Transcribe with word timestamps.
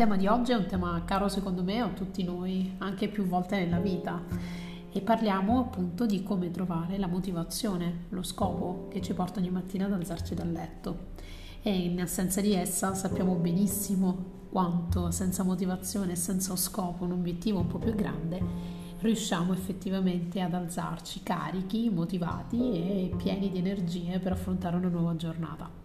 tema 0.00 0.16
di 0.16 0.26
oggi 0.26 0.52
è 0.52 0.54
un 0.54 0.64
tema 0.64 1.02
caro 1.04 1.28
secondo 1.28 1.62
me 1.62 1.78
a 1.78 1.88
tutti 1.88 2.24
noi, 2.24 2.74
anche 2.78 3.08
più 3.08 3.26
volte 3.26 3.58
nella 3.58 3.80
vita, 3.80 4.18
e 4.90 5.02
parliamo 5.02 5.58
appunto 5.58 6.06
di 6.06 6.22
come 6.22 6.50
trovare 6.50 6.96
la 6.96 7.06
motivazione, 7.06 8.06
lo 8.08 8.22
scopo 8.22 8.88
che 8.90 9.02
ci 9.02 9.12
porta 9.12 9.40
ogni 9.40 9.50
mattina 9.50 9.84
ad 9.84 9.92
alzarci 9.92 10.34
dal 10.34 10.50
letto. 10.50 11.08
E 11.60 11.70
in 11.70 12.00
assenza 12.00 12.40
di 12.40 12.54
essa 12.54 12.94
sappiamo 12.94 13.34
benissimo 13.34 14.46
quanto 14.48 15.10
senza 15.10 15.42
motivazione 15.42 16.16
senza 16.16 16.56
scopo, 16.56 17.04
un 17.04 17.12
obiettivo 17.12 17.58
un 17.58 17.66
po' 17.66 17.78
più 17.78 17.94
grande, 17.94 18.40
riusciamo 19.00 19.52
effettivamente 19.52 20.40
ad 20.40 20.54
alzarci 20.54 21.22
carichi, 21.22 21.90
motivati 21.90 22.56
e 22.56 23.14
pieni 23.18 23.50
di 23.50 23.58
energie 23.58 24.18
per 24.18 24.32
affrontare 24.32 24.76
una 24.76 24.88
nuova 24.88 25.14
giornata. 25.14 25.79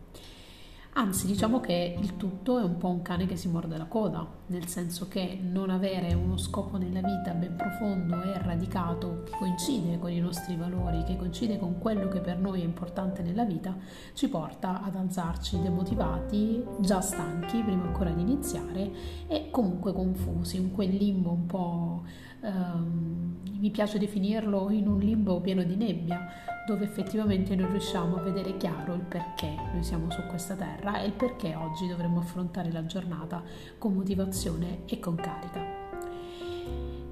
Anzi, 0.97 1.27
diciamo 1.27 1.59
che 1.59 1.97
il 1.99 2.15
tutto 2.15 2.57
è 2.57 2.63
un 2.63 2.77
po' 2.77 2.87
un 2.87 3.01
cane 3.01 3.25
che 3.25 3.35
si 3.35 3.49
morde 3.49 3.75
la 3.75 3.83
coda, 3.83 4.25
nel 4.45 4.67
senso 4.67 5.09
che 5.09 5.37
non 5.41 5.69
avere 5.69 6.13
uno 6.13 6.37
scopo 6.37 6.77
nella 6.77 7.01
vita 7.01 7.33
ben 7.33 7.53
profondo 7.57 8.21
e 8.21 8.41
radicato 8.41 9.23
che 9.25 9.33
coincide 9.37 9.99
con 9.99 10.09
i 10.09 10.21
nostri 10.21 10.55
valori, 10.55 11.03
che 11.03 11.17
coincide 11.17 11.59
con 11.59 11.79
quello 11.79 12.07
che 12.07 12.21
per 12.21 12.37
noi 12.37 12.61
è 12.61 12.63
importante 12.63 13.23
nella 13.23 13.43
vita, 13.43 13.75
ci 14.13 14.29
porta 14.29 14.83
ad 14.83 14.95
alzarci 14.95 15.59
demotivati, 15.59 16.63
già 16.79 17.01
stanchi 17.01 17.61
prima 17.61 17.83
ancora 17.83 18.11
di 18.11 18.21
iniziare 18.21 18.89
e 19.27 19.49
comunque 19.51 19.91
confusi, 19.91 20.55
in 20.55 20.71
quel 20.71 20.95
limbo 20.95 21.31
un 21.31 21.45
po' 21.45 22.03
ehm, 22.39 23.35
mi 23.59 23.69
piace 23.69 23.99
definirlo 23.99 24.69
in 24.69 24.87
un 24.87 24.99
limbo 24.99 25.41
pieno 25.41 25.61
di 25.63 25.75
nebbia, 25.75 26.54
dove 26.65 26.83
effettivamente 26.83 27.55
non 27.55 27.69
riusciamo 27.69 28.17
a 28.17 28.21
vedere 28.21 28.57
chiaro 28.57 28.93
il 28.95 29.01
perché 29.01 29.55
noi 29.71 29.83
siamo 29.83 30.09
su 30.09 30.21
questa 30.27 30.55
terra 30.55 30.99
e 30.99 31.05
il 31.05 31.13
perché 31.13 31.55
oggi 31.55 31.87
dovremmo 31.87 32.19
affrontare 32.19 32.71
la 32.71 32.85
giornata 32.85 33.43
con 33.77 33.93
motivazione 33.93 34.79
e 34.85 34.99
con 34.99 35.15
carica. 35.15 35.83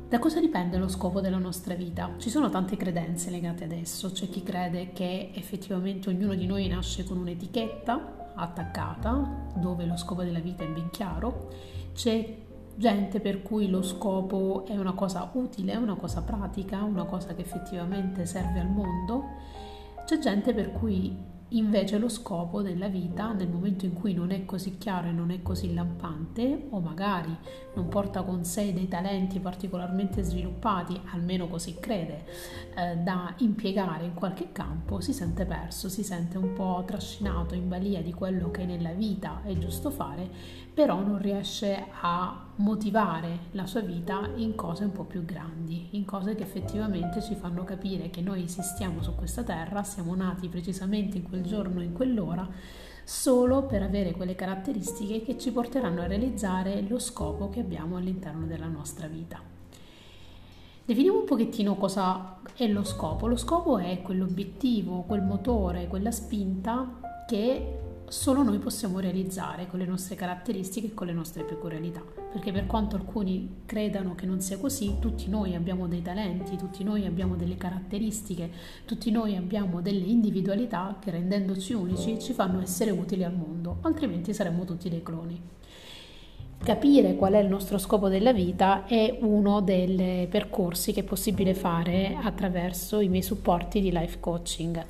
Da 0.10 0.20
cosa 0.20 0.40
dipende 0.40 0.78
lo 0.78 0.88
scopo 0.88 1.22
della 1.22 1.38
nostra 1.38 1.74
vita? 1.74 2.12
Ci 2.18 2.30
sono 2.30 2.50
tante 2.50 2.78
credenze 2.78 3.32
legate 3.32 3.64
ad 3.64 3.72
esso, 3.72 4.12
c'è 4.12 4.30
chi 4.30 4.44
crede 4.44 4.92
che 4.94 5.32
effettivamente 5.34 6.10
ognuno 6.10 6.36
di 6.36 6.46
noi 6.46 6.68
nasce 6.68 7.04
con 7.04 7.18
un'etichetta 7.18 8.34
attaccata 8.36 9.52
dove 9.56 9.86
lo 9.86 9.98
scopo 9.98 10.24
della 10.24 10.40
vita 10.40 10.64
è 10.64 10.68
ben 10.68 10.90
chiaro, 10.92 11.52
c'è 11.94 12.38
gente 12.76 13.20
per 13.20 13.42
cui 13.42 13.70
lo 13.70 13.82
scopo 13.82 14.66
è 14.68 14.76
una 14.76 14.94
cosa 14.94 15.30
utile, 15.34 15.76
una 15.76 15.96
cosa 15.96 16.22
pratica, 16.22 16.84
una 16.84 17.06
cosa 17.06 17.34
che 17.36 17.42
effettivamente 17.42 18.26
serve 18.26 18.60
al 18.60 18.70
mondo. 18.70 19.24
C'è 20.06 20.20
gente 20.20 20.54
per 20.54 20.72
cui 20.72 21.32
Invece 21.54 22.00
lo 22.00 22.10
scopo 22.10 22.64
della 22.64 22.88
vita, 22.88 23.32
nel 23.32 23.48
momento 23.48 23.86
in 23.86 23.94
cui 23.94 24.16
non 24.16 24.32
è 24.32 24.44
così 24.44 24.80
chiaro 24.80 25.10
e 25.10 25.12
non 25.12 25.30
è 25.30 25.44
così 25.44 25.72
lampante, 25.72 26.66
o 26.72 26.80
magari 26.80 27.36
non 27.76 27.90
porta 27.90 28.24
con 28.24 28.44
sé 28.44 28.74
dei 28.74 28.88
talenti 28.88 29.40
particolarmente 29.40 30.24
sviluppati, 30.24 31.00
almeno 31.12 31.48
così 31.48 31.76
crede, 31.80 32.26
eh, 32.76 32.98
da 32.98 33.36
impiegare 33.38 34.06
in 34.06 34.16
qualche 34.16 34.52
campo, 34.52 35.00
si 35.00 35.14
sente 35.14 35.46
perso, 35.46 35.90
si 35.90 36.04
sente 36.04 36.40
un 36.40 36.54
po' 36.54 36.84
trascinato 36.88 37.54
in 37.54 37.70
balia 37.70 38.02
di 38.02 38.14
quello 38.14 38.50
che 38.50 38.66
nella 38.66 38.94
vita 38.94 39.42
è 39.44 39.56
giusto 39.56 39.92
fare, 39.92 40.28
però 40.74 41.02
non 41.02 41.20
riesce 41.20 41.86
a 42.02 42.48
motivare 42.58 43.48
la 43.52 43.66
sua 43.66 43.82
vita 43.82 44.30
in 44.36 44.56
cose 44.56 44.84
un 44.84 44.92
po' 44.92 45.06
più 45.06 45.26
grandi, 45.26 45.88
in 45.92 46.06
cose 46.06 46.36
che 46.36 46.44
effettivamente 46.44 47.22
ci 47.22 47.36
fanno 47.36 47.64
capire 47.64 48.10
che 48.10 48.22
noi 48.22 48.44
esistiamo 48.44 49.02
su 49.02 49.16
questa 49.16 49.44
terra, 49.44 49.84
siamo 49.84 50.14
nati 50.16 50.48
precisamente 50.50 51.18
in 51.18 51.24
quel 51.24 51.44
giorno, 51.44 51.82
in 51.82 51.94
quell'ora, 51.94 52.48
solo 53.04 53.64
per 53.64 53.82
avere 53.82 54.12
quelle 54.12 54.36
caratteristiche 54.36 55.24
che 55.24 55.38
ci 55.38 55.52
porteranno 55.52 56.02
a 56.02 56.08
realizzare 56.08 56.86
lo 56.88 57.00
scopo 57.00 57.50
che 57.50 57.60
abbiamo 57.60 57.98
all'interno 57.98 58.46
della 58.46 58.68
nostra 58.68 59.08
vita. 59.08 59.40
Definiamo 60.86 61.20
un 61.20 61.26
pochettino 61.26 61.76
cosa 61.76 62.40
è 62.56 62.68
lo 62.68 62.84
scopo. 62.84 63.28
Lo 63.28 63.38
scopo 63.38 63.78
è 63.78 64.02
quell'obiettivo, 64.02 65.04
quel 65.04 65.22
motore, 65.22 65.88
quella 65.88 66.12
spinta 66.12 67.00
che 67.26 67.80
solo 68.14 68.44
noi 68.44 68.60
possiamo 68.60 69.00
realizzare 69.00 69.66
con 69.66 69.80
le 69.80 69.86
nostre 69.86 70.14
caratteristiche 70.14 70.88
e 70.88 70.94
con 70.94 71.08
le 71.08 71.14
nostre 71.14 71.44
peculiarità, 71.44 72.02
perché 72.32 72.52
per 72.52 72.68
quanto 72.68 72.96
alcuni 72.96 73.64
credano 73.66 74.14
che 74.14 74.28
non 74.28 74.40
sia 74.40 74.60
così, 74.60 74.98
tutti 75.00 75.28
noi 75.30 75.56
abbiamo 75.56 75.88
dei 75.88 76.04
talenti, 76.04 76.56
tutti 76.56 76.84
noi 76.84 77.08
abbiamo 77.08 77.36
delle 77.36 77.58
caratteristiche, 77.58 78.52
tutti 78.86 79.10
noi 79.10 79.36
abbiamo 79.36 79.82
delle 79.82 80.06
individualità 80.06 80.98
che 81.02 81.10
rendendoci 81.10 81.74
unici 81.74 82.20
ci 82.20 82.34
fanno 82.34 82.62
essere 82.62 82.92
utili 82.92 83.24
al 83.24 83.34
mondo, 83.34 83.80
altrimenti 83.82 84.32
saremmo 84.32 84.64
tutti 84.64 84.90
dei 84.90 85.02
cloni. 85.02 85.42
Capire 86.64 87.16
qual 87.16 87.34
è 87.34 87.40
il 87.40 87.50
nostro 87.50 87.78
scopo 87.78 88.08
della 88.08 88.32
vita 88.32 88.86
è 88.86 89.18
uno 89.20 89.60
dei 89.60 90.28
percorsi 90.28 90.94
che 90.94 91.02
è 91.02 91.04
possibile 91.04 91.54
fare 91.54 92.16
attraverso 92.24 93.02
i 93.02 93.10
miei 93.10 93.22
supporti 93.22 93.82
di 93.82 93.92
life 93.92 94.22
coaching. 94.22 94.82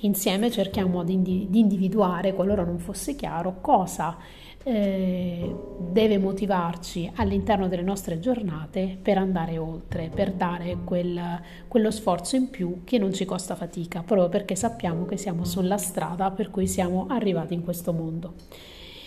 Insieme 0.00 0.50
cerchiamo 0.50 1.02
di, 1.02 1.48
individuare, 1.50 2.34
qualora 2.34 2.64
non 2.64 2.78
fosse 2.78 3.16
chiaro, 3.16 3.62
cosa 3.62 4.18
eh, 4.62 5.56
deve 5.78 6.18
motivarci 6.18 7.10
all'interno 7.14 7.66
delle 7.66 7.80
nostre 7.80 8.20
giornate 8.20 8.98
per 9.00 9.16
andare 9.16 9.56
oltre, 9.56 10.10
per 10.14 10.32
dare 10.32 10.76
quel, 10.84 11.18
quello 11.66 11.90
sforzo 11.90 12.36
in 12.36 12.50
più 12.50 12.82
che 12.84 12.98
non 12.98 13.14
ci 13.14 13.24
costa 13.24 13.54
fatica, 13.54 14.02
proprio 14.02 14.28
perché 14.28 14.54
sappiamo 14.54 15.06
che 15.06 15.16
siamo 15.16 15.46
sulla 15.46 15.78
strada 15.78 16.30
per 16.30 16.50
cui 16.50 16.66
siamo 16.66 17.06
arrivati 17.08 17.54
in 17.54 17.64
questo 17.64 17.94
mondo. 17.94 18.34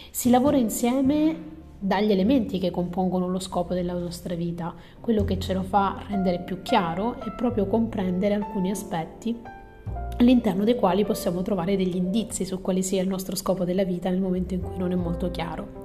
Si 0.10 0.32
lavora 0.32 0.58
insieme 0.58 1.55
dagli 1.86 2.12
elementi 2.12 2.58
che 2.58 2.72
compongono 2.72 3.28
lo 3.28 3.40
scopo 3.40 3.76
della 3.76 3.94
nostra 3.94 4.34
vita. 4.34 4.74
Quello 5.00 5.24
che 5.24 5.38
ce 5.38 5.54
lo 5.54 5.62
fa 5.62 6.04
rendere 6.08 6.40
più 6.40 6.64
chiaro 6.64 7.20
è 7.22 7.32
proprio 7.32 7.68
comprendere 7.68 8.34
alcuni 8.34 8.72
aspetti 8.72 9.40
all'interno 10.18 10.64
dei 10.64 10.76
quali 10.76 11.06
possiamo 11.06 11.44
trovare 11.44 11.78
degli 11.78 11.96
indizi 11.96 12.44
su 12.44 12.60
quale 12.60 12.82
sia 12.82 13.02
il 13.02 13.08
nostro 13.08 13.36
scopo 13.36 13.66
della 13.66 13.84
vita 13.84 14.10
nel 14.10 14.20
momento 14.20 14.56
in 14.56 14.62
cui 14.62 14.78
non 14.78 14.92
è 14.92 14.96
molto 14.96 15.30
chiaro. 15.30 15.84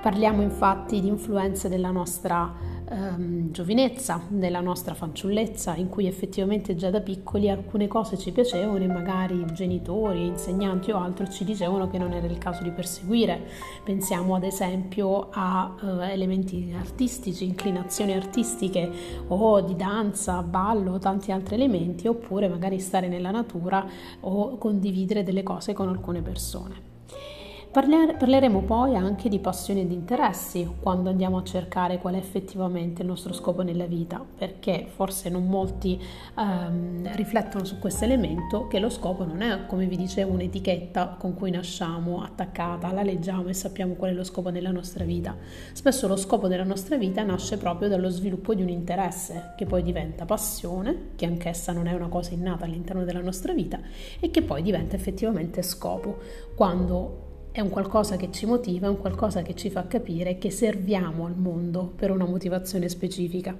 Parliamo 0.00 0.42
infatti 0.42 1.00
di 1.00 1.08
influenze 1.08 1.68
della 1.68 1.90
nostra 1.90 2.54
ehm, 2.90 3.50
giovinezza, 3.50 4.22
della 4.28 4.60
nostra 4.60 4.94
fanciullezza, 4.94 5.74
in 5.74 5.88
cui 5.88 6.06
effettivamente 6.06 6.74
già 6.74 6.90
da 6.90 7.00
piccoli 7.00 7.50
alcune 7.50 7.86
cose 7.86 8.18
ci 8.18 8.32
piacevano 8.32 8.82
e 8.82 8.86
magari 8.86 9.44
genitori, 9.52 10.26
insegnanti 10.26 10.90
o 10.90 10.98
altro 10.98 11.28
ci 11.28 11.44
dicevano 11.44 11.88
che 11.88 11.98
non 11.98 12.12
era 12.12 12.26
il 12.26 12.38
caso 12.38 12.62
di 12.62 12.70
perseguire. 12.70 13.46
Pensiamo 13.84 14.34
ad 14.34 14.44
esempio 14.44 15.28
a 15.30 15.74
eh, 15.80 16.12
elementi 16.12 16.74
artistici, 16.76 17.44
inclinazioni 17.44 18.12
artistiche 18.12 18.90
o 19.28 19.60
di 19.60 19.76
danza, 19.76 20.42
ballo, 20.42 20.98
tanti 20.98 21.32
altri 21.32 21.54
elementi, 21.54 22.08
oppure 22.08 22.48
magari 22.48 22.78
stare 22.78 23.08
nella 23.08 23.30
natura 23.30 23.86
o 24.20 24.56
condividere 24.58 25.22
delle 25.22 25.42
cose 25.42 25.72
con 25.72 25.88
alcune 25.88 26.22
persone. 26.22 26.87
Parleremo 27.78 28.62
poi 28.62 28.96
anche 28.96 29.28
di 29.28 29.38
passioni 29.38 29.82
e 29.82 29.86
di 29.86 29.94
interessi 29.94 30.68
quando 30.80 31.10
andiamo 31.10 31.38
a 31.38 31.44
cercare 31.44 31.98
qual 31.98 32.14
è 32.14 32.16
effettivamente 32.16 33.02
il 33.02 33.08
nostro 33.08 33.32
scopo 33.32 33.62
nella 33.62 33.86
vita, 33.86 34.20
perché 34.36 34.86
forse 34.88 35.28
non 35.28 35.46
molti 35.46 36.00
ehm, 36.36 37.14
riflettono 37.14 37.64
su 37.64 37.78
questo 37.78 38.04
elemento 38.04 38.66
che 38.66 38.80
lo 38.80 38.88
scopo 38.88 39.24
non 39.24 39.42
è, 39.42 39.66
come 39.66 39.86
vi 39.86 39.96
dicevo, 39.96 40.32
un'etichetta 40.32 41.16
con 41.20 41.34
cui 41.34 41.52
nasciamo 41.52 42.20
attaccata, 42.22 42.90
la 42.90 43.02
leggiamo 43.02 43.48
e 43.48 43.54
sappiamo 43.54 43.94
qual 43.94 44.10
è 44.10 44.14
lo 44.14 44.24
scopo 44.24 44.50
della 44.50 44.72
nostra 44.72 45.04
vita. 45.04 45.36
Spesso 45.72 46.08
lo 46.08 46.16
scopo 46.16 46.48
della 46.48 46.64
nostra 46.64 46.96
vita 46.96 47.22
nasce 47.22 47.58
proprio 47.58 47.88
dallo 47.88 48.08
sviluppo 48.08 48.54
di 48.54 48.62
un 48.62 48.70
interesse 48.70 49.52
che 49.56 49.66
poi 49.66 49.84
diventa 49.84 50.24
passione, 50.24 51.10
che 51.14 51.26
anch'essa 51.26 51.72
non 51.72 51.86
è 51.86 51.92
una 51.92 52.08
cosa 52.08 52.34
innata 52.34 52.64
all'interno 52.64 53.04
della 53.04 53.20
nostra 53.20 53.52
vita 53.52 53.78
e 54.18 54.30
che 54.30 54.42
poi 54.42 54.62
diventa 54.62 54.96
effettivamente 54.96 55.62
scopo 55.62 56.18
quando 56.56 57.26
è 57.50 57.60
un 57.60 57.68
qualcosa 57.68 58.16
che 58.16 58.30
ci 58.30 58.46
motiva, 58.46 58.86
è 58.86 58.90
un 58.90 58.98
qualcosa 58.98 59.42
che 59.42 59.54
ci 59.54 59.70
fa 59.70 59.86
capire 59.86 60.38
che 60.38 60.50
serviamo 60.50 61.26
al 61.26 61.36
mondo 61.36 61.92
per 61.94 62.10
una 62.10 62.24
motivazione 62.24 62.88
specifica. 62.88 63.56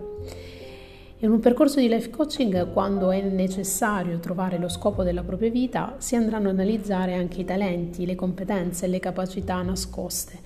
In 1.20 1.30
un 1.30 1.40
percorso 1.40 1.80
di 1.80 1.88
life 1.88 2.10
coaching, 2.10 2.72
quando 2.72 3.10
è 3.10 3.20
necessario 3.20 4.20
trovare 4.20 4.56
lo 4.56 4.68
scopo 4.68 5.02
della 5.02 5.24
propria 5.24 5.50
vita, 5.50 5.96
si 5.98 6.14
andranno 6.14 6.48
a 6.48 6.52
analizzare 6.52 7.14
anche 7.14 7.40
i 7.40 7.44
talenti, 7.44 8.06
le 8.06 8.14
competenze 8.14 8.86
e 8.86 8.88
le 8.88 9.00
capacità 9.00 9.60
nascoste 9.62 10.38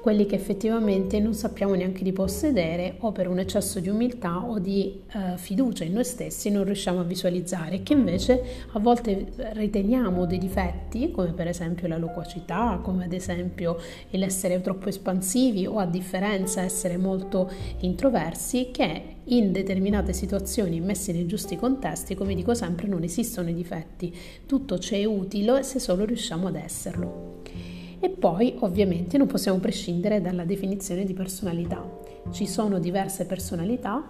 quelli 0.00 0.26
che 0.26 0.36
effettivamente 0.36 1.18
non 1.20 1.34
sappiamo 1.34 1.74
neanche 1.74 2.02
di 2.02 2.12
possedere 2.12 2.96
o 3.00 3.12
per 3.12 3.28
un 3.28 3.38
eccesso 3.38 3.80
di 3.80 3.88
umiltà 3.88 4.44
o 4.44 4.58
di 4.58 5.02
eh, 5.12 5.36
fiducia 5.36 5.84
in 5.84 5.92
noi 5.92 6.04
stessi 6.04 6.50
non 6.50 6.64
riusciamo 6.64 7.00
a 7.00 7.04
visualizzare, 7.04 7.82
che 7.82 7.92
invece 7.92 8.42
a 8.72 8.78
volte 8.78 9.26
riteniamo 9.52 10.26
dei 10.26 10.38
difetti, 10.38 11.10
come 11.10 11.32
per 11.32 11.48
esempio 11.48 11.88
la 11.88 11.98
loquacità, 11.98 12.80
come 12.82 13.04
ad 13.04 13.12
esempio 13.12 13.78
l'essere 14.10 14.60
troppo 14.60 14.88
espansivi 14.88 15.66
o 15.66 15.78
a 15.78 15.86
differenza 15.86 16.62
essere 16.62 16.96
molto 16.96 17.50
introversi, 17.80 18.70
che 18.72 19.16
in 19.24 19.52
determinate 19.52 20.12
situazioni 20.12 20.80
messe 20.80 21.12
nei 21.12 21.26
giusti 21.26 21.56
contesti, 21.56 22.14
come 22.14 22.34
dico 22.34 22.54
sempre, 22.54 22.86
non 22.86 23.02
esistono 23.02 23.50
i 23.50 23.54
difetti, 23.54 24.14
tutto 24.46 24.78
ci 24.78 24.94
è 24.94 25.04
utile 25.04 25.62
se 25.62 25.78
solo 25.78 26.04
riusciamo 26.04 26.48
ad 26.48 26.56
esserlo. 26.56 27.67
E 28.00 28.10
poi 28.10 28.54
ovviamente 28.60 29.18
non 29.18 29.26
possiamo 29.26 29.58
prescindere 29.58 30.20
dalla 30.20 30.44
definizione 30.44 31.04
di 31.04 31.14
personalità. 31.14 31.84
Ci 32.30 32.46
sono 32.46 32.78
diverse 32.78 33.26
personalità, 33.26 34.08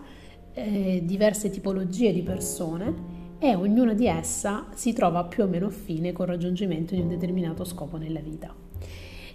eh, 0.53 1.03
diverse 1.05 1.51
tipologie 1.51 2.13
di 2.13 2.23
persone 2.23 3.17
e 3.39 3.55
ognuna 3.55 3.95
di 3.95 4.07
esse 4.07 4.65
si 4.75 4.93
trova 4.93 5.25
più 5.25 5.45
o 5.45 5.47
meno 5.47 5.67
affine 5.67 6.13
col 6.13 6.27
raggiungimento 6.27 6.95
di 6.95 7.01
un 7.01 7.09
determinato 7.09 7.65
scopo 7.65 7.97
nella 7.97 8.21
vita. 8.21 8.53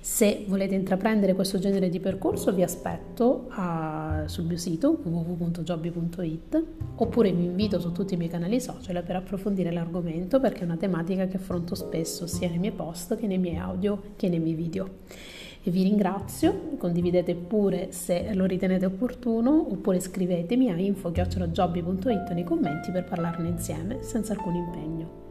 Se 0.04 0.44
volete 0.50 0.76
intraprendere 0.76 1.34
questo 1.34 1.60
genere 1.60 1.88
di 1.88 2.02
percorso 2.02 2.52
vi 2.52 2.62
aspetto 2.62 3.46
a, 3.52 4.24
sul 4.26 4.44
mio 4.44 4.58
sito 4.58 5.00
www.jobby.it 5.02 6.64
oppure 6.96 7.32
vi 7.32 7.46
invito 7.46 7.80
su 7.80 7.94
tutti 7.94 8.16
i 8.16 8.18
miei 8.18 8.30
canali 8.30 8.60
social 8.60 9.02
per 9.02 9.16
approfondire 9.16 9.72
l'argomento 9.72 10.42
perché 10.42 10.60
è 10.60 10.64
una 10.66 10.76
tematica 10.76 11.28
che 11.28 11.38
affronto 11.38 11.74
spesso 11.74 12.28
sia 12.28 12.50
nei 12.50 12.58
miei 12.58 12.74
post 12.74 13.16
che 13.16 13.28
nei 13.28 13.38
miei 13.38 13.56
audio 13.56 14.02
che 14.18 14.28
nei 14.28 14.40
miei 14.40 14.56
video. 14.56 14.90
E 15.64 15.72
vi 15.72 15.84
ringrazio, 15.84 16.72
condividete 16.78 17.34
pure 17.36 17.94
se 17.94 18.34
lo 18.34 18.44
ritenete 18.44 18.86
opportuno 18.86 19.72
oppure 19.72 20.02
scrivetemi 20.02 20.70
a 20.70 20.76
info.jobby.it 20.76 22.30
nei 22.32 22.44
commenti 22.44 22.92
per 22.92 23.06
parlarne 23.06 23.48
insieme 23.48 24.04
senza 24.04 24.34
alcun 24.34 24.56
impegno. 24.56 25.23